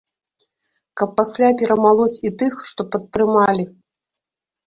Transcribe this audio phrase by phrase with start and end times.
[1.01, 3.63] Каб пасля перамалоць і тых, што падтрымалі.